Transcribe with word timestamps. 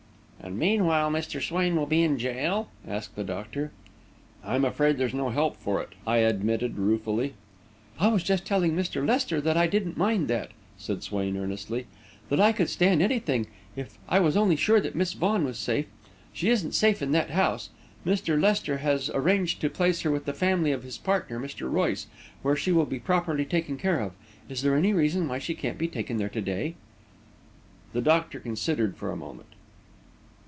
"And 0.43 0.57
meanwhile 0.57 1.11
Mr. 1.11 1.39
Swain 1.39 1.75
will 1.75 1.85
be 1.85 2.01
in 2.01 2.17
jail?" 2.17 2.67
asked 2.87 3.15
the 3.15 3.23
doctor. 3.23 3.71
"I'm 4.43 4.65
afraid 4.65 4.97
there's 4.97 5.13
no 5.13 5.29
help 5.29 5.55
for 5.55 5.83
it," 5.83 5.89
I 6.05 6.17
admitted 6.17 6.77
ruefully. 6.79 7.35
"I 7.99 8.07
was 8.07 8.23
just 8.23 8.43
telling 8.43 8.75
Mr. 8.75 9.07
Lester 9.07 9.39
that 9.39 9.55
I 9.55 9.67
didn't 9.67 9.97
mind 9.97 10.27
that," 10.29 10.49
said 10.79 11.03
Swain 11.03 11.37
earnestly, 11.37 11.85
"that 12.29 12.39
I 12.39 12.53
could 12.53 12.69
stand 12.71 13.03
anything, 13.03 13.45
if 13.75 13.99
I 14.09 14.19
was 14.19 14.35
only 14.35 14.55
sure 14.55 14.81
that 14.81 14.95
Miss 14.95 15.13
Vaughan 15.13 15.43
was 15.43 15.59
safe. 15.59 15.85
She 16.33 16.49
isn't 16.49 16.73
safe 16.73 17.03
in 17.03 17.11
that 17.11 17.29
house. 17.29 17.69
Mr. 18.03 18.41
Lester 18.41 18.77
has 18.79 19.11
arranged 19.11 19.61
to 19.61 19.69
place 19.69 20.01
her 20.01 20.09
with 20.09 20.25
the 20.25 20.33
family 20.33 20.71
of 20.71 20.81
his 20.81 20.97
partner, 20.97 21.39
Mr. 21.39 21.71
Royce, 21.71 22.07
where 22.41 22.55
she 22.55 22.71
will 22.71 22.87
be 22.87 22.99
properly 22.99 23.45
taken 23.45 23.77
care 23.77 23.99
of. 23.99 24.13
Is 24.49 24.63
there 24.63 24.75
any 24.75 24.91
reason 24.91 25.27
why 25.27 25.37
she 25.37 25.53
can't 25.53 25.77
be 25.77 25.87
taken 25.87 26.17
there 26.17 26.29
to 26.29 26.41
day?" 26.41 26.73
The 27.93 28.01
doctor 28.01 28.39
considered 28.39 28.97
for 28.97 29.11
a 29.11 29.15
moment. 29.15 29.49